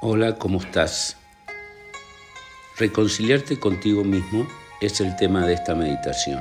Hola, 0.00 0.36
¿cómo 0.36 0.60
estás? 0.60 1.16
Reconciliarte 2.76 3.58
contigo 3.58 4.04
mismo 4.04 4.46
es 4.80 5.00
el 5.00 5.16
tema 5.16 5.44
de 5.44 5.54
esta 5.54 5.74
meditación. 5.74 6.40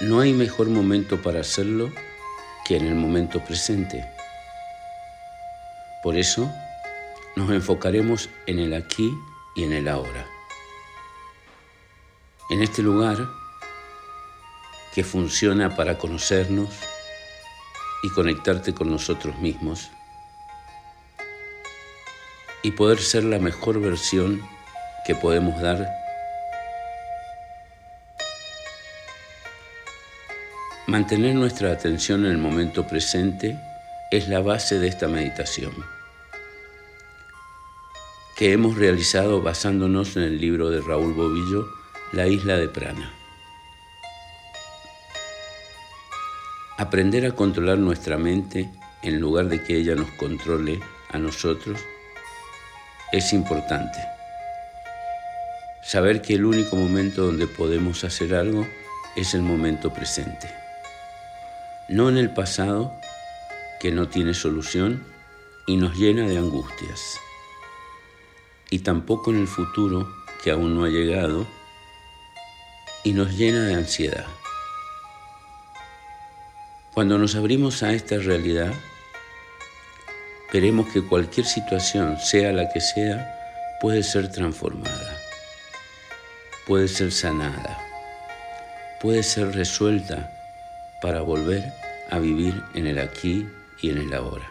No 0.00 0.20
hay 0.20 0.32
mejor 0.32 0.70
momento 0.70 1.20
para 1.20 1.40
hacerlo 1.40 1.92
que 2.64 2.78
en 2.78 2.86
el 2.86 2.94
momento 2.94 3.44
presente. 3.44 4.10
Por 6.02 6.16
eso 6.16 6.50
nos 7.36 7.50
enfocaremos 7.50 8.30
en 8.46 8.58
el 8.58 8.72
aquí 8.72 9.12
y 9.56 9.64
en 9.64 9.74
el 9.74 9.88
ahora. 9.88 10.26
En 12.48 12.62
este 12.62 12.80
lugar 12.80 13.18
que 14.94 15.04
funciona 15.04 15.76
para 15.76 15.98
conocernos 15.98 16.70
y 18.02 18.08
conectarte 18.08 18.72
con 18.72 18.90
nosotros 18.90 19.38
mismos 19.40 19.90
y 22.62 22.72
poder 22.72 22.98
ser 22.98 23.24
la 23.24 23.38
mejor 23.38 23.80
versión 23.80 24.42
que 25.06 25.14
podemos 25.14 25.60
dar. 25.60 25.88
Mantener 30.86 31.34
nuestra 31.34 31.72
atención 31.72 32.24
en 32.24 32.32
el 32.32 32.38
momento 32.38 32.86
presente 32.86 33.58
es 34.10 34.28
la 34.28 34.40
base 34.40 34.78
de 34.78 34.88
esta 34.88 35.08
meditación 35.08 35.72
que 38.36 38.52
hemos 38.52 38.76
realizado 38.76 39.40
basándonos 39.40 40.14
en 40.18 40.24
el 40.24 40.38
libro 40.38 40.68
de 40.68 40.82
Raúl 40.82 41.14
Bobillo, 41.14 41.66
La 42.12 42.26
isla 42.26 42.58
de 42.58 42.68
Prana. 42.68 43.10
Aprender 46.76 47.24
a 47.24 47.32
controlar 47.32 47.78
nuestra 47.78 48.18
mente 48.18 48.70
en 49.02 49.20
lugar 49.20 49.48
de 49.48 49.64
que 49.64 49.78
ella 49.78 49.94
nos 49.94 50.10
controle 50.10 50.80
a 51.08 51.16
nosotros 51.16 51.80
es 53.12 53.32
importante. 53.32 53.98
Saber 55.82 56.22
que 56.22 56.34
el 56.34 56.44
único 56.44 56.76
momento 56.76 57.26
donde 57.26 57.46
podemos 57.46 58.02
hacer 58.04 58.34
algo 58.34 58.66
es 59.14 59.34
el 59.34 59.42
momento 59.42 59.92
presente. 59.92 60.52
No 61.88 62.08
en 62.08 62.18
el 62.18 62.30
pasado, 62.30 62.92
que 63.78 63.92
no 63.92 64.08
tiene 64.08 64.34
solución 64.34 65.04
y 65.66 65.76
nos 65.76 65.96
llena 65.96 66.26
de 66.26 66.38
angustias. 66.38 67.18
Y 68.70 68.80
tampoco 68.80 69.30
en 69.30 69.38
el 69.38 69.46
futuro, 69.46 70.08
que 70.42 70.50
aún 70.50 70.74
no 70.74 70.84
ha 70.84 70.88
llegado 70.88 71.46
y 73.04 73.12
nos 73.12 73.32
llena 73.36 73.64
de 73.66 73.74
ansiedad. 73.74 74.26
Cuando 76.92 77.18
nos 77.18 77.36
abrimos 77.36 77.82
a 77.84 77.92
esta 77.92 78.16
realidad, 78.18 78.72
veremos 80.52 80.88
que 80.88 81.02
cualquier 81.02 81.46
situación, 81.46 82.18
sea 82.18 82.52
la 82.52 82.68
que 82.68 82.80
sea, 82.80 83.76
puede 83.80 84.02
ser 84.02 84.30
transformada, 84.30 85.18
puede 86.66 86.88
ser 86.88 87.12
sanada, 87.12 87.78
puede 89.00 89.22
ser 89.22 89.54
resuelta 89.54 90.32
para 91.02 91.20
volver 91.20 91.72
a 92.10 92.18
vivir 92.18 92.62
en 92.74 92.86
el 92.86 92.98
aquí 92.98 93.46
y 93.82 93.90
en 93.90 93.98
el 93.98 94.14
ahora. 94.14 94.48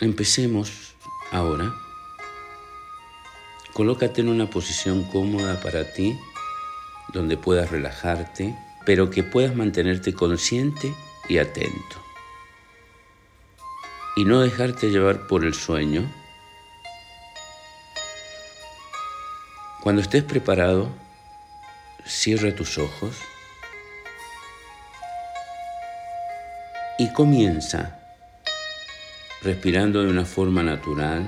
Empecemos 0.00 0.94
ahora. 1.30 1.72
Colócate 3.72 4.20
en 4.20 4.28
una 4.28 4.50
posición 4.50 5.04
cómoda 5.04 5.60
para 5.60 5.92
ti, 5.92 6.16
donde 7.12 7.36
puedas 7.36 7.70
relajarte, 7.70 8.54
pero 8.84 9.10
que 9.10 9.24
puedas 9.24 9.56
mantenerte 9.56 10.14
consciente 10.14 10.94
y 11.28 11.38
atento 11.38 12.03
y 14.16 14.24
no 14.24 14.40
dejarte 14.40 14.90
llevar 14.90 15.26
por 15.26 15.44
el 15.44 15.54
sueño. 15.54 16.10
Cuando 19.82 20.00
estés 20.02 20.22
preparado, 20.22 20.88
cierra 22.06 22.54
tus 22.54 22.78
ojos 22.78 23.16
y 26.98 27.12
comienza 27.12 27.98
respirando 29.42 30.02
de 30.02 30.08
una 30.08 30.24
forma 30.24 30.62
natural. 30.62 31.26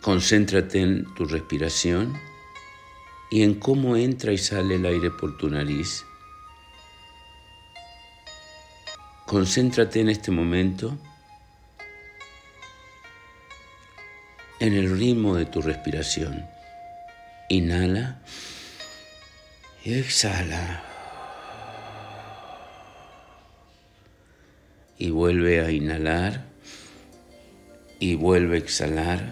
Concéntrate 0.00 0.80
en 0.80 1.12
tu 1.14 1.24
respiración 1.24 2.16
y 3.30 3.42
en 3.42 3.54
cómo 3.54 3.96
entra 3.96 4.32
y 4.32 4.38
sale 4.38 4.76
el 4.76 4.86
aire 4.86 5.10
por 5.10 5.36
tu 5.38 5.48
nariz. 5.48 6.04
Concéntrate 9.26 10.00
en 10.00 10.10
este 10.10 10.30
momento 10.30 10.98
en 14.60 14.74
el 14.74 14.98
ritmo 14.98 15.34
de 15.34 15.46
tu 15.46 15.62
respiración. 15.62 16.46
Inhala 17.48 18.18
y 19.82 19.94
exhala. 19.94 20.84
Y 24.98 25.10
vuelve 25.10 25.60
a 25.60 25.70
inhalar 25.70 26.44
y 27.98 28.16
vuelve 28.16 28.56
a 28.56 28.58
exhalar. 28.58 29.22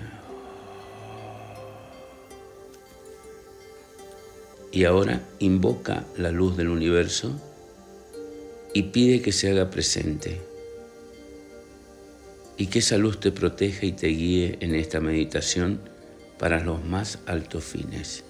Y 4.72 4.84
ahora 4.84 5.20
invoca 5.38 6.04
la 6.16 6.30
luz 6.30 6.56
del 6.56 6.68
universo 6.68 7.38
y 8.74 8.84
pide 8.84 9.20
que 9.20 9.32
se 9.32 9.50
haga 9.50 9.70
presente 9.70 10.40
y 12.56 12.66
que 12.66 12.78
esa 12.78 12.96
luz 12.96 13.20
te 13.20 13.32
proteja 13.32 13.86
y 13.86 13.92
te 13.92 14.08
guíe 14.08 14.58
en 14.60 14.74
esta 14.74 15.00
meditación 15.00 15.80
para 16.38 16.60
los 16.60 16.84
más 16.84 17.18
altos 17.26 17.64
fines. 17.64 18.24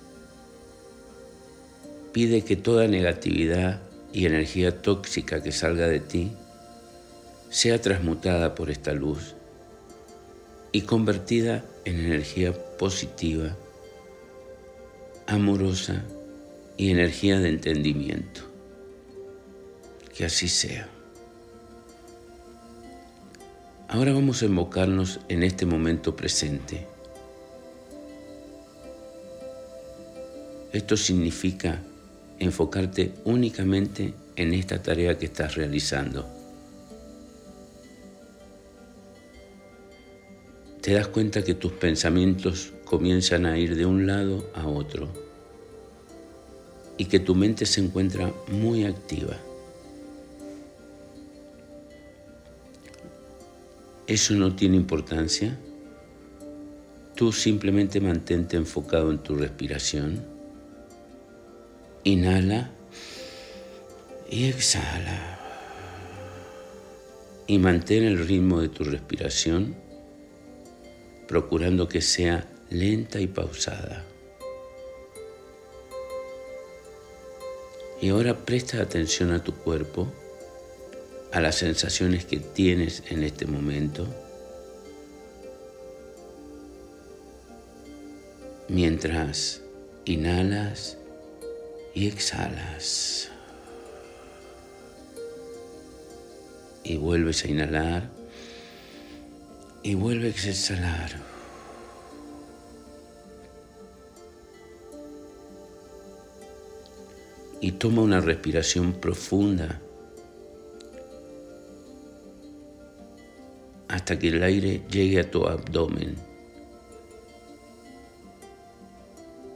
Pide 2.12 2.42
que 2.42 2.56
toda 2.56 2.86
negatividad 2.86 3.80
y 4.12 4.26
energía 4.26 4.82
tóxica 4.82 5.42
que 5.42 5.53
salga 5.53 5.88
de 5.88 6.00
ti 6.00 6.32
sea 7.50 7.80
transmutada 7.80 8.54
por 8.54 8.70
esta 8.70 8.92
luz 8.92 9.34
y 10.72 10.82
convertida 10.82 11.64
en 11.84 12.00
energía 12.00 12.53
positiva, 12.78 13.56
amorosa 15.26 16.03
y 16.76 16.91
energía 16.91 17.38
de 17.38 17.50
entendimiento. 17.50 18.52
Que 20.16 20.24
así 20.24 20.48
sea. 20.48 20.88
Ahora 23.88 24.12
vamos 24.12 24.42
a 24.42 24.47
invocarnos 24.47 25.20
en 25.28 25.42
este 25.42 25.66
momento 25.66 26.16
presente. 26.16 26.86
Esto 30.72 30.97
significa 30.97 31.82
enfocarte 32.38 33.12
únicamente 33.24 34.14
en 34.36 34.54
esta 34.54 34.82
tarea 34.82 35.18
que 35.18 35.26
estás 35.26 35.54
realizando. 35.54 36.26
Te 40.80 40.94
das 40.94 41.09
cuenta 41.09 41.44
que 41.44 41.54
tus 41.54 41.72
pensamientos 41.72 42.72
comienzan 42.84 43.47
a 43.47 43.59
ir 43.59 43.76
de 43.76 43.86
un 43.86 44.06
lado 44.06 44.50
a 44.54 44.66
otro 44.66 45.09
y 46.97 47.04
que 47.04 47.20
tu 47.20 47.34
mente 47.34 47.66
se 47.66 47.82
encuentra 47.82 48.32
muy 48.48 48.84
activa. 48.84 49.36
Eso 54.12 54.34
no 54.34 54.54
tiene 54.54 54.76
importancia. 54.76 55.59
Tú 57.16 57.32
simplemente 57.32 57.98
mantente 57.98 58.59
enfocado 58.59 59.10
en 59.10 59.20
tu 59.20 59.36
respiración. 59.36 60.22
Inhala 62.04 62.70
y 64.30 64.50
exhala. 64.50 65.38
Y 67.47 67.59
mantén 67.59 68.04
el 68.04 68.18
ritmo 68.18 68.60
de 68.60 68.68
tu 68.68 68.84
respiración, 68.84 69.74
procurando 71.26 71.88
que 71.88 72.03
sea 72.03 72.47
lenta 72.68 73.18
y 73.18 73.28
pausada. 73.28 74.04
Y 78.03 78.10
ahora 78.10 78.44
presta 78.44 78.82
atención 78.82 79.32
a 79.32 79.42
tu 79.42 79.54
cuerpo 79.54 80.12
a 81.33 81.41
las 81.41 81.57
sensaciones 81.57 82.27
que 82.27 82.39
tienes 82.39 83.03
en 83.09 83.25
este 83.25 83.47
momento, 83.47 84.07
mientras 88.69 89.63
inhalas 90.05 90.99
y 91.95 92.07
exhalas. 92.07 93.31
Y 96.84 96.97
vuelves 96.97 97.45
a 97.45 97.49
inhalar 97.49 98.11
y 99.83 99.95
vuelves 99.95 100.45
a 100.45 100.51
exhalar. 100.51 101.11
Y 107.61 107.73
toma 107.73 108.03
una 108.03 108.21
respiración 108.21 108.95
profunda 108.95 109.81
hasta 113.92 114.18
que 114.18 114.28
el 114.28 114.42
aire 114.42 114.80
llegue 114.91 115.21
a 115.21 115.30
tu 115.30 115.47
abdomen. 115.47 116.16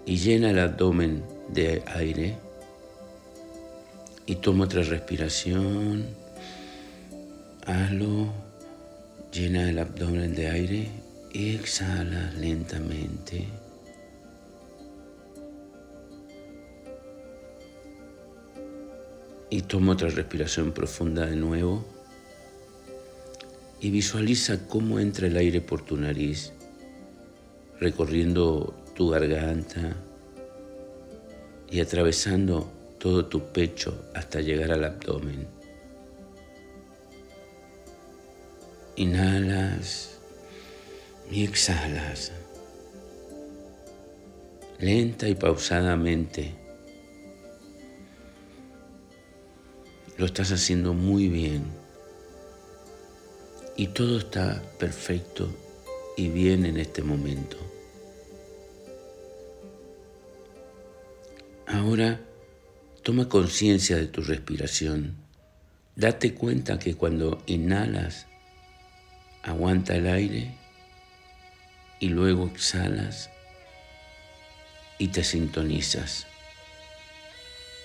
Y 0.05 0.19
llena 0.19 0.51
el 0.51 0.59
abdomen 0.59 1.25
de 1.49 1.83
aire. 1.87 2.37
Y 4.27 4.35
toma 4.37 4.65
otra 4.65 4.83
respiración. 4.83 6.05
Hazlo, 7.65 8.27
llena 9.33 9.71
el 9.71 9.79
abdomen 9.79 10.35
de 10.35 10.51
aire. 10.51 10.91
Y 11.33 11.55
exhala 11.55 12.31
lentamente. 12.33 13.49
Y 19.49 19.63
toma 19.63 19.93
otra 19.95 20.11
respiración 20.11 20.73
profunda 20.73 21.25
de 21.25 21.37
nuevo 21.37 21.96
y 23.81 23.91
visualiza 23.91 24.67
cómo 24.69 24.99
entra 24.99 25.27
el 25.27 25.37
aire 25.37 25.61
por 25.61 25.83
tu 25.83 25.97
nariz, 25.97 26.53
recorriendo 27.79 28.75
tu 28.95 29.11
garganta 29.11 29.97
y 31.71 31.81
atravesando 31.81 32.71
todo 32.99 33.27
tu 33.27 33.53
pecho 33.53 34.07
hasta 34.15 34.41
llegar 34.41 34.73
al 34.73 34.85
abdomen. 34.85 35.47
Inhalas 38.97 40.19
y 41.31 41.45
exhalas, 41.45 42.33
lenta 44.79 45.29
y 45.29 45.35
pausadamente. 45.35 46.55
Lo 50.17 50.25
estás 50.25 50.51
haciendo 50.51 50.95
muy 50.95 51.29
bien 51.29 51.86
y 53.77 53.89
todo 53.89 54.19
está 54.19 54.63
perfecto 54.79 55.55
y 56.17 56.29
bien 56.29 56.65
en 56.65 56.79
este 56.79 57.03
momento. 57.03 57.59
Ahora 61.67 62.21
toma 63.03 63.29
conciencia 63.29 63.97
de 63.97 64.07
tu 64.07 64.23
respiración. 64.23 65.17
Date 65.95 66.35
cuenta 66.35 66.79
que 66.79 66.95
cuando 66.95 67.43
inhalas, 67.47 68.27
aguanta 69.43 69.95
el 69.95 70.07
aire 70.07 70.55
y 72.01 72.09
luego 72.09 72.47
exhalas 72.47 73.31
y 74.99 75.09
te 75.09 75.23
sintonizas. 75.23 76.27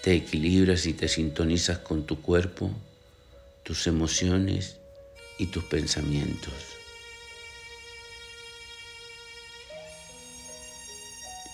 Te 0.04 0.14
equilibras 0.14 0.86
y 0.86 0.94
te 0.94 1.08
sintonizas 1.08 1.80
con 1.80 2.06
tu 2.06 2.22
cuerpo, 2.22 2.72
tus 3.64 3.88
emociones 3.88 4.81
y 5.42 5.48
tus 5.48 5.64
pensamientos. 5.64 6.54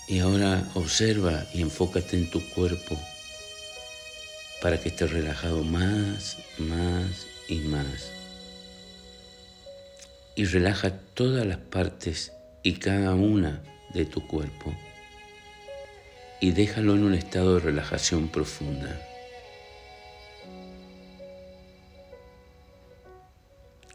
Y 0.06 0.18
ahora 0.18 0.62
observa 0.74 1.46
y 1.54 1.62
enfócate 1.62 2.18
en 2.18 2.30
tu 2.30 2.46
cuerpo 2.50 3.00
para 4.60 4.78
que 4.78 4.90
estés 4.90 5.10
relajado 5.10 5.64
más, 5.64 6.36
más 6.58 7.26
y 7.48 7.60
más. 7.60 8.12
Y 10.36 10.44
relaja 10.44 10.98
todas 11.14 11.46
las 11.46 11.58
partes 11.58 12.32
y 12.62 12.74
cada 12.74 13.14
una 13.14 13.62
de 13.94 14.04
tu 14.04 14.26
cuerpo. 14.26 14.76
Y 16.42 16.50
déjalo 16.50 16.94
en 16.94 17.04
un 17.04 17.14
estado 17.14 17.54
de 17.54 17.60
relajación 17.60 18.28
profunda. 18.28 19.07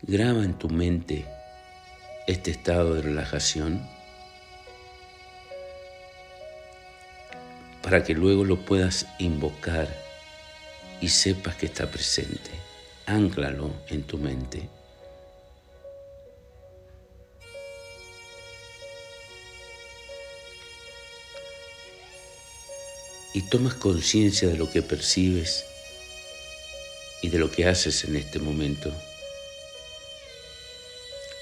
Graba 0.05 0.43
en 0.43 0.59
tu 0.59 0.67
mente 0.67 1.25
este 2.27 2.51
estado 2.51 2.95
de 2.95 3.01
relajación 3.03 3.87
para 7.81 8.03
que 8.03 8.13
luego 8.13 8.43
lo 8.43 8.65
puedas 8.65 9.05
invocar 9.17 9.87
y 10.99 11.07
sepas 11.07 11.55
que 11.55 11.67
está 11.67 11.89
presente. 11.89 12.51
Ánclalo 13.05 13.73
en 13.87 14.03
tu 14.03 14.17
mente. 14.17 14.67
Y 23.33 23.43
tomas 23.43 23.75
conciencia 23.75 24.49
de 24.49 24.57
lo 24.57 24.69
que 24.69 24.81
percibes 24.81 25.63
y 27.21 27.29
de 27.29 27.39
lo 27.39 27.49
que 27.49 27.67
haces 27.67 28.03
en 28.03 28.17
este 28.17 28.39
momento. 28.39 28.93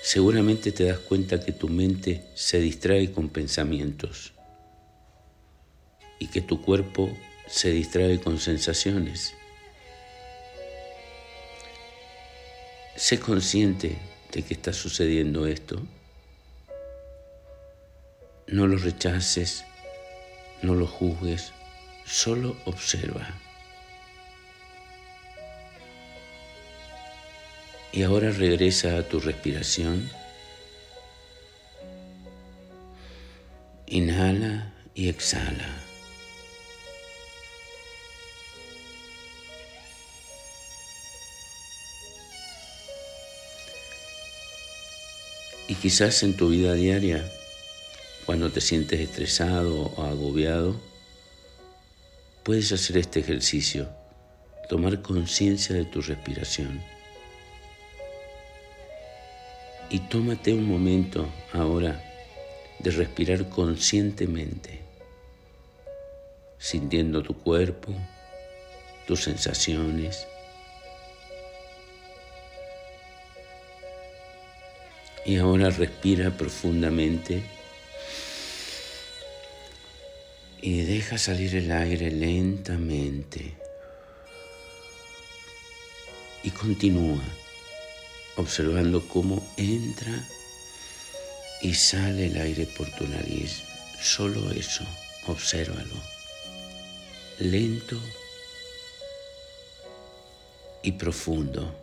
Seguramente 0.01 0.71
te 0.71 0.85
das 0.85 0.97
cuenta 0.97 1.39
que 1.39 1.51
tu 1.51 1.69
mente 1.69 2.23
se 2.33 2.59
distrae 2.59 3.11
con 3.11 3.29
pensamientos 3.29 4.33
y 6.17 6.27
que 6.27 6.41
tu 6.41 6.59
cuerpo 6.61 7.15
se 7.47 7.69
distrae 7.69 8.19
con 8.19 8.39
sensaciones. 8.39 9.35
Sé 12.95 13.19
consciente 13.19 13.97
de 14.31 14.41
que 14.41 14.55
está 14.55 14.73
sucediendo 14.73 15.45
esto. 15.45 15.79
No 18.47 18.65
lo 18.65 18.77
rechaces, 18.77 19.63
no 20.63 20.73
lo 20.73 20.87
juzgues, 20.87 21.53
solo 22.05 22.57
observa. 22.65 23.39
Y 27.93 28.03
ahora 28.03 28.31
regresa 28.31 28.97
a 28.97 29.03
tu 29.03 29.19
respiración. 29.19 30.09
Inhala 33.87 34.73
y 34.95 35.09
exhala. 35.09 35.67
Y 45.67 45.75
quizás 45.75 46.23
en 46.23 46.35
tu 46.35 46.49
vida 46.49 46.73
diaria, 46.73 47.29
cuando 48.25 48.51
te 48.51 48.61
sientes 48.61 48.99
estresado 48.99 49.83
o 49.83 50.03
agobiado, 50.03 50.79
puedes 52.43 52.71
hacer 52.71 52.97
este 52.97 53.19
ejercicio, 53.19 53.89
tomar 54.69 55.01
conciencia 55.01 55.75
de 55.75 55.85
tu 55.85 56.01
respiración. 56.01 56.81
Y 59.91 59.99
tómate 59.99 60.53
un 60.53 60.65
momento 60.65 61.27
ahora 61.53 62.01
de 62.79 62.91
respirar 62.91 63.49
conscientemente, 63.49 64.79
sintiendo 66.57 67.21
tu 67.21 67.35
cuerpo, 67.37 67.93
tus 69.05 69.23
sensaciones, 69.23 70.25
Y 75.23 75.37
ahora 75.37 75.69
respira 75.69 76.31
profundamente. 76.31 77.43
Y 80.61 80.81
deja 80.81 81.17
salir 81.17 81.55
el 81.55 81.71
aire 81.71 82.11
lentamente. 82.11 83.53
Y 86.43 86.49
continúa 86.49 87.21
observando 88.37 89.07
cómo 89.07 89.45
entra 89.57 90.11
y 91.61 91.73
sale 91.73 92.27
el 92.27 92.37
aire 92.41 92.65
por 92.65 92.89
tu 92.91 93.07
nariz. 93.07 93.63
Solo 93.99 94.51
eso, 94.51 94.83
obsérvalo. 95.27 95.95
Lento 97.39 97.97
y 100.83 100.93
profundo. 100.93 101.75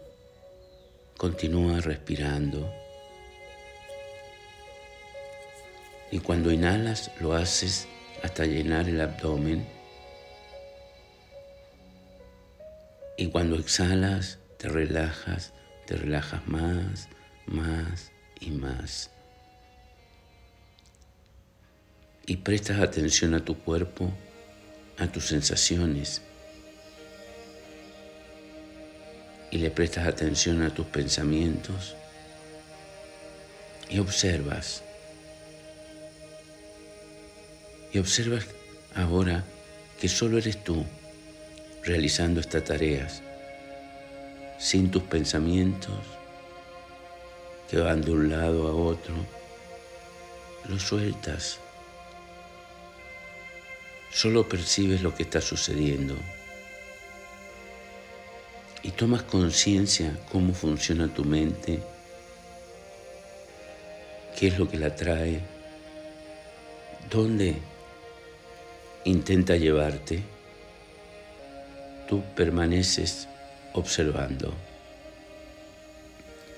Continúa 1.17 1.81
respirando. 1.81 2.73
Y 6.11 6.21
cuando 6.21 6.51
inhalas 6.51 7.11
lo 7.21 7.35
haces 7.35 7.87
hasta 8.23 8.47
llenar 8.47 8.89
el 8.89 9.01
abdomen. 9.01 9.67
Y 13.17 13.27
cuando 13.29 13.57
exhalas 13.57 14.39
te 14.59 14.69
relajas, 14.69 15.53
te 15.89 15.97
relajas 15.97 16.47
más, 16.47 17.09
más 17.47 18.13
y 18.41 18.51
más. 18.51 19.11
Y 22.27 22.37
prestas 22.37 22.81
atención 22.81 23.33
a 23.33 23.43
tu 23.43 23.57
cuerpo, 23.57 24.13
a 24.99 25.07
tus 25.07 25.25
sensaciones. 25.29 26.21
Y 29.51 29.57
le 29.57 29.71
prestas 29.71 30.07
atención 30.07 30.61
a 30.61 30.75
tus 30.75 30.85
pensamientos. 30.89 31.97
Y 33.89 33.99
observas 33.99 34.83
y 37.91 37.99
observas 37.99 38.45
ahora 38.95 39.43
que 39.99 40.11
solo 40.11 40.37
eres 40.37 40.63
tú 40.63 40.85
realizando 41.83 42.41
estas 42.41 42.65
tareas, 42.65 43.23
sin 44.59 44.91
tus 44.91 45.05
pensamientos, 45.05 45.95
que 47.71 47.79
van 47.79 48.03
de 48.03 48.11
un 48.11 48.29
lado 48.29 48.69
a 48.69 48.75
otro, 48.75 49.15
lo 50.69 50.79
sueltas. 50.79 51.61
Solo 54.11 54.49
percibes 54.49 55.03
lo 55.03 55.15
que 55.15 55.23
está 55.23 55.41
sucediendo 55.41 56.17
y 58.83 58.91
tomas 58.91 59.23
conciencia 59.23 60.19
cómo 60.31 60.55
funciona 60.55 61.13
tu 61.13 61.25
mente, 61.25 61.83
qué 64.39 64.49
es 64.49 64.59
lo 64.59 64.69
que 64.69 64.79
la 64.79 64.97
trae, 64.97 65.41
dónde 67.11 67.57
intenta 69.05 69.57
llevarte, 69.57 70.23
tú 72.09 72.23
permaneces 72.35 73.29
observando. 73.75 74.55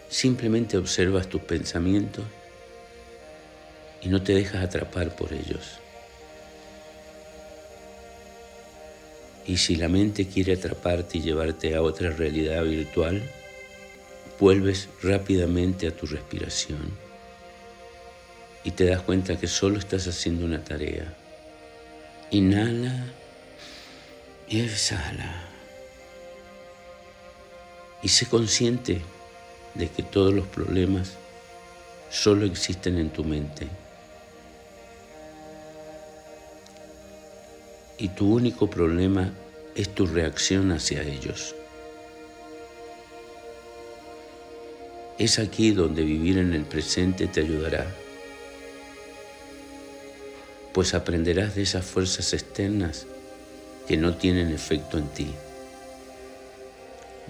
Simplemente 0.09 0.76
observas 0.76 1.29
tus 1.29 1.43
pensamientos 1.43 2.25
y 4.02 4.09
no 4.09 4.23
te 4.23 4.35
dejas 4.35 4.64
atrapar 4.64 5.14
por 5.14 5.33
ellos. 5.33 5.79
Y 9.47 9.57
si 9.57 9.76
la 9.76 9.88
mente 9.88 10.26
quiere 10.29 10.55
atraparte 10.55 11.19
y 11.19 11.23
llevarte 11.23 11.75
a 11.75 11.83
otra 11.83 12.11
realidad 12.11 12.64
virtual, 12.64 13.23
vuelves 14.38 14.88
rápidamente 15.02 15.87
a 15.88 15.97
tu 15.97 16.07
respiración 16.07 17.11
y 18.64 18.73
te 18.73 18.87
das 18.87 19.02
cuenta 19.02 19.38
que 19.38 19.47
solo 19.47 19.79
estás 19.79 20.07
haciendo 20.07 20.45
una 20.45 20.62
tarea. 20.62 21.14
Inhala 22.31 23.07
y 24.49 24.61
exhala. 24.61 25.50
Y 28.02 28.09
sé 28.09 28.26
consciente 28.26 29.02
de 29.75 29.88
que 29.88 30.02
todos 30.02 30.33
los 30.33 30.47
problemas 30.47 31.12
solo 32.11 32.45
existen 32.47 32.99
en 32.99 33.11
tu 33.11 33.25
mente. 33.25 33.69
Y 37.99 38.09
tu 38.09 38.35
único 38.35 38.69
problema 38.69 39.33
es 39.75 39.95
tu 39.95 40.07
reacción 40.07 40.73
hacia 40.73 41.02
ellos. 41.02 41.54
Es 45.19 45.38
aquí 45.38 45.73
donde 45.73 46.02
vivir 46.02 46.38
en 46.38 46.54
el 46.54 46.64
presente 46.64 47.26
te 47.26 47.40
ayudará, 47.40 47.87
pues 50.73 50.95
aprenderás 50.95 51.54
de 51.54 51.62
esas 51.62 51.85
fuerzas 51.85 52.33
externas 52.33 53.07
que 53.87 53.99
no 53.99 54.16
tienen 54.16 54.50
efecto 54.50 54.97
en 54.97 55.09
ti. 55.09 55.35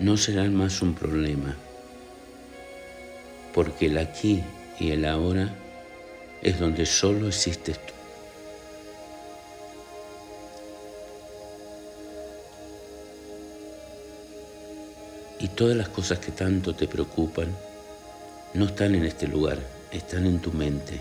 No 0.00 0.16
serán 0.16 0.54
más 0.54 0.82
un 0.82 0.94
problema 0.94 1.56
porque 3.52 3.86
el 3.86 3.98
aquí 3.98 4.42
y 4.78 4.92
el 4.92 5.04
ahora 5.04 5.50
es 6.42 6.58
donde 6.58 6.86
solo 6.86 7.28
existes 7.28 7.78
tú. 7.78 7.92
Y 15.38 15.48
todas 15.48 15.76
las 15.76 15.88
cosas 15.88 16.18
que 16.18 16.32
tanto 16.32 16.74
te 16.74 16.86
preocupan 16.86 17.54
no 18.54 18.66
están 18.66 18.94
en 18.94 19.04
este 19.04 19.26
lugar, 19.26 19.58
están 19.90 20.26
en 20.26 20.40
tu 20.40 20.52
mente. 20.52 21.00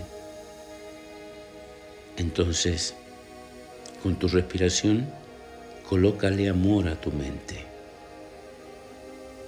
Entonces, 2.16 2.94
con 4.02 4.16
tu 4.16 4.28
respiración, 4.28 5.10
colócale 5.88 6.48
amor 6.48 6.88
a 6.88 7.00
tu 7.00 7.10
mente. 7.12 7.69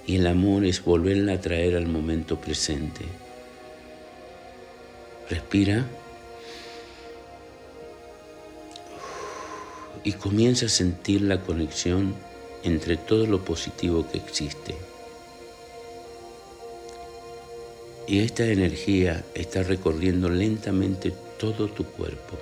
Y 0.05 0.17
el 0.17 0.27
amor 0.27 0.65
es 0.65 0.83
volverla 0.83 1.33
a 1.33 1.41
traer 1.41 1.75
al 1.75 1.87
momento 1.87 2.39
presente. 2.39 3.05
Respira 5.29 5.85
y 10.03 10.13
comienza 10.13 10.65
a 10.65 10.69
sentir 10.69 11.21
la 11.21 11.39
conexión 11.39 12.13
entre 12.63 12.97
todo 12.97 13.25
lo 13.25 13.43
positivo 13.45 14.09
que 14.11 14.17
existe. 14.17 14.75
Y 18.07 18.19
esta 18.19 18.45
energía 18.45 19.23
está 19.33 19.63
recorriendo 19.63 20.29
lentamente 20.29 21.13
todo 21.37 21.69
tu 21.69 21.85
cuerpo 21.85 22.37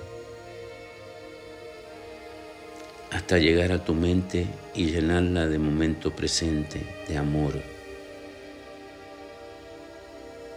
hasta 3.12 3.36
llegar 3.38 3.72
a 3.72 3.84
tu 3.84 3.94
mente 3.94 4.46
y 4.74 4.86
llenarla 4.86 5.46
de 5.46 5.58
momento 5.58 6.16
presente, 6.16 7.04
de 7.08 7.18
amor. 7.18 7.60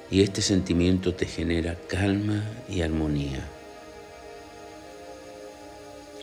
Y 0.09 0.21
este 0.21 0.41
sentimiento 0.41 1.13
te 1.13 1.25
genera 1.25 1.75
calma 1.89 2.43
y 2.69 2.81
armonía, 2.81 3.45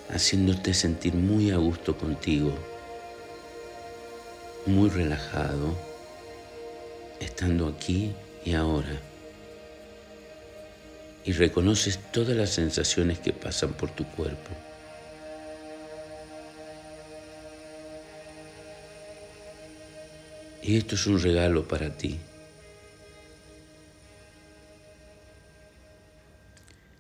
haciéndote 0.09 0.73
sentir 0.73 1.15
muy 1.15 1.51
a 1.51 1.59
gusto 1.59 1.99
contigo, 1.99 2.55
muy 4.65 4.89
relajado, 4.89 5.77
estando 7.21 7.69
aquí 7.69 8.15
y 8.45 8.55
ahora. 8.55 9.01
Y 11.25 11.33
reconoces 11.33 11.99
todas 12.11 12.37
las 12.37 12.51
sensaciones 12.51 13.19
que 13.19 13.33
pasan 13.33 13.75
por 13.75 13.91
tu 13.91 14.05
cuerpo. 14.07 14.51
Y 20.63 20.77
esto 20.77 20.95
es 20.95 21.07
un 21.07 21.21
regalo 21.21 21.67
para 21.67 21.97
ti. 21.97 22.19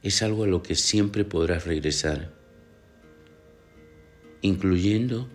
Es 0.02 0.20
algo 0.22 0.44
a 0.44 0.48
lo 0.48 0.62
que 0.62 0.74
siempre 0.74 1.24
podrás 1.24 1.64
regresar, 1.64 2.32
incluyendo 4.40 5.28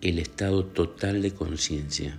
el 0.00 0.20
estado 0.20 0.64
total 0.64 1.22
de 1.22 1.34
conciencia, 1.34 2.16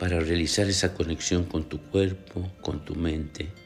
para 0.00 0.18
realizar 0.18 0.66
esa 0.68 0.94
conexión 0.94 1.44
con 1.44 1.68
tu 1.68 1.80
cuerpo, 1.80 2.50
con 2.60 2.84
tu 2.84 2.96
mente 2.96 3.65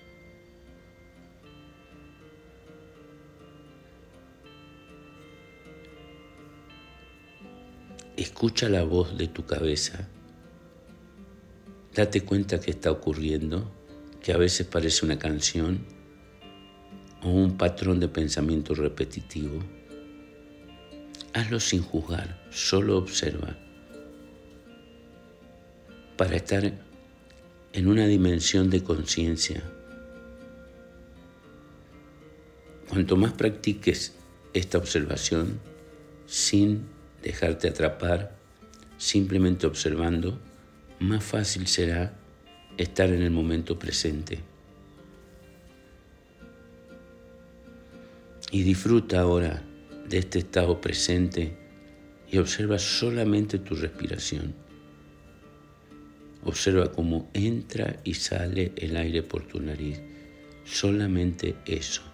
Escucha 8.40 8.70
la 8.70 8.84
voz 8.84 9.18
de 9.18 9.28
tu 9.28 9.44
cabeza. 9.44 10.08
Date 11.94 12.22
cuenta 12.22 12.58
que 12.58 12.70
está 12.70 12.90
ocurriendo, 12.90 13.70
que 14.22 14.32
a 14.32 14.38
veces 14.38 14.66
parece 14.66 15.04
una 15.04 15.18
canción 15.18 15.84
o 17.22 17.28
un 17.28 17.58
patrón 17.58 18.00
de 18.00 18.08
pensamiento 18.08 18.74
repetitivo. 18.74 19.58
Hazlo 21.34 21.60
sin 21.60 21.82
juzgar, 21.82 22.42
solo 22.50 22.96
observa. 22.96 23.58
Para 26.16 26.36
estar 26.36 26.64
en 27.74 27.86
una 27.86 28.06
dimensión 28.06 28.70
de 28.70 28.82
conciencia. 28.82 29.62
Cuanto 32.88 33.18
más 33.18 33.34
practiques 33.34 34.14
esta 34.54 34.78
observación 34.78 35.60
sin 36.26 36.99
dejarte 37.22 37.68
atrapar 37.68 38.34
simplemente 38.98 39.66
observando, 39.66 40.38
más 40.98 41.24
fácil 41.24 41.66
será 41.66 42.12
estar 42.76 43.10
en 43.10 43.22
el 43.22 43.30
momento 43.30 43.78
presente. 43.78 44.40
Y 48.52 48.62
disfruta 48.62 49.20
ahora 49.20 49.62
de 50.08 50.18
este 50.18 50.40
estado 50.40 50.80
presente 50.80 51.56
y 52.30 52.38
observa 52.38 52.78
solamente 52.78 53.58
tu 53.58 53.74
respiración. 53.74 54.54
Observa 56.44 56.90
cómo 56.90 57.30
entra 57.32 58.00
y 58.02 58.14
sale 58.14 58.72
el 58.76 58.96
aire 58.96 59.22
por 59.22 59.46
tu 59.46 59.60
nariz. 59.60 60.00
Solamente 60.64 61.56
eso. 61.66 62.09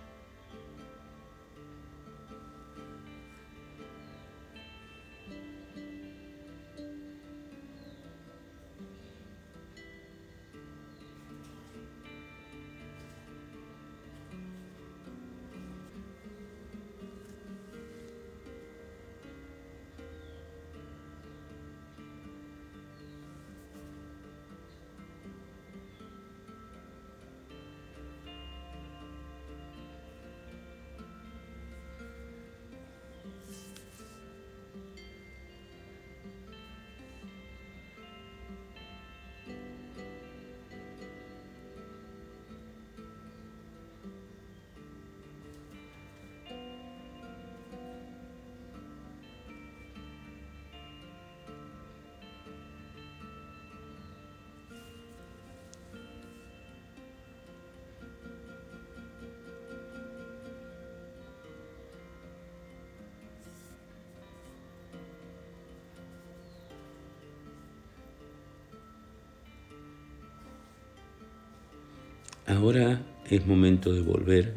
Ahora 72.47 73.05
es 73.29 73.45
momento 73.45 73.93
de 73.93 74.03
volver. 74.03 74.55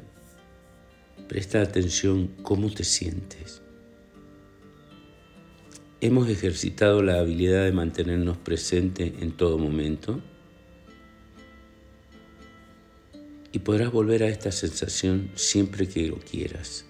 Presta 1.27 1.63
atención 1.63 2.27
cómo 2.43 2.69
te 2.69 2.83
sientes. 2.83 3.63
Hemos 5.99 6.29
ejercitado 6.29 7.01
la 7.01 7.17
habilidad 7.19 7.65
de 7.65 7.71
mantenernos 7.71 8.37
presentes 8.37 9.13
en 9.21 9.31
todo 9.31 9.57
momento 9.57 10.21
y 13.51 13.59
podrás 13.59 13.91
volver 13.91 14.21
a 14.21 14.27
esta 14.27 14.51
sensación 14.51 15.31
siempre 15.33 15.87
que 15.87 16.07
lo 16.07 16.19
quieras. 16.19 16.85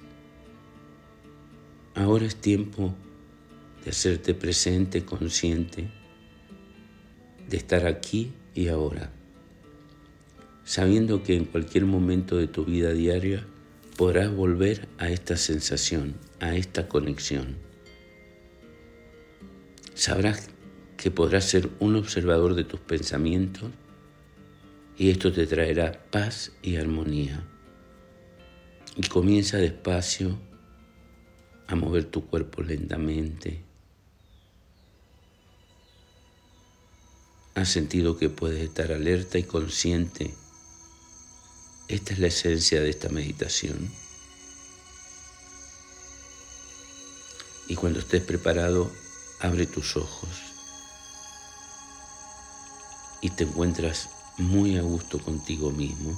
Ahora 1.95 2.25
es 2.25 2.35
tiempo 2.35 2.93
de 3.85 3.91
hacerte 3.91 4.33
presente, 4.33 5.05
consciente, 5.05 5.89
de 7.47 7.55
estar 7.55 7.87
aquí 7.87 8.33
y 8.53 8.67
ahora, 8.67 9.13
sabiendo 10.69 11.23
que 11.23 11.35
en 11.35 11.45
cualquier 11.45 11.85
momento 11.85 12.37
de 12.37 12.45
tu 12.45 12.63
vida 12.63 12.93
diaria 12.93 13.43
podrás 13.97 14.31
volver 14.31 14.87
a 14.99 15.09
esta 15.09 15.35
sensación, 15.35 16.13
a 16.39 16.53
esta 16.55 16.87
conexión. 16.87 17.57
Sabrás 19.95 20.51
que 20.95 21.09
podrás 21.09 21.45
ser 21.45 21.71
un 21.79 21.95
observador 21.95 22.53
de 22.53 22.65
tus 22.65 22.79
pensamientos 22.79 23.71
y 24.95 25.09
esto 25.09 25.33
te 25.33 25.47
traerá 25.47 26.05
paz 26.11 26.51
y 26.61 26.75
armonía. 26.75 27.43
Y 28.95 29.07
comienza 29.07 29.57
despacio 29.57 30.37
a 31.65 31.73
mover 31.73 32.05
tu 32.05 32.27
cuerpo 32.27 32.61
lentamente. 32.61 33.63
Has 37.55 37.69
sentido 37.69 38.17
que 38.17 38.29
puedes 38.29 38.61
estar 38.61 38.91
alerta 38.91 39.39
y 39.39 39.43
consciente. 39.43 40.35
Esta 41.89 42.13
es 42.13 42.19
la 42.19 42.27
esencia 42.27 42.81
de 42.81 42.91
esta 42.91 43.09
meditación. 43.09 43.91
Y 47.67 47.73
cuando 47.75 47.97
estés 47.97 48.21
preparado, 48.21 48.91
abre 49.39 49.65
tus 49.65 49.97
ojos 49.97 50.29
y 53.21 53.31
te 53.31 53.43
encuentras 53.43 54.09
muy 54.37 54.77
a 54.77 54.83
gusto 54.83 55.17
contigo 55.17 55.71
mismo, 55.71 56.15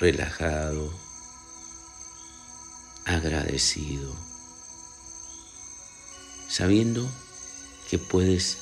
relajado, 0.00 0.92
agradecido, 3.04 4.12
sabiendo 6.48 7.08
que 7.88 7.98
puedes 7.98 8.58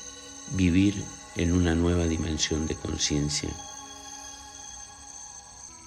vivir 0.51 1.03
en 1.37 1.53
una 1.53 1.73
nueva 1.73 2.05
dimensión 2.05 2.67
de 2.67 2.75
conciencia 2.75 3.49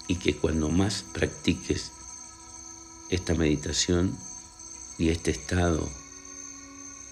y 0.07 0.15
que 0.15 0.35
cuando 0.35 0.69
más 0.69 1.03
practiques 1.13 1.91
esta 3.09 3.33
meditación 3.33 4.17
y 4.97 5.09
este 5.09 5.31
estado, 5.31 5.89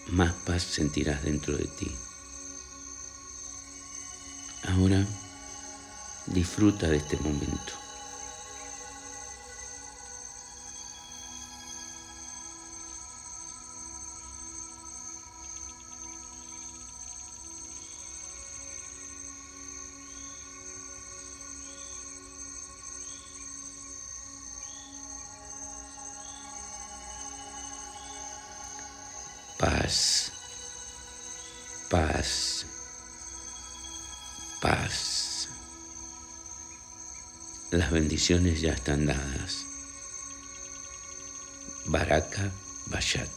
más 0.09 0.33
paz 0.45 0.63
sentirás 0.63 1.23
dentro 1.23 1.57
de 1.57 1.65
ti. 1.65 1.91
Ahora 4.67 5.05
Disfruta 6.27 6.87
de 6.87 6.97
este 6.97 7.17
momento. 7.17 7.82
Las 37.73 37.89
bendiciones 37.89 38.61
ya 38.61 38.73
están 38.73 39.07
dadas. 39.07 39.65
Baraka 41.87 42.51
Bashat. 42.85 43.27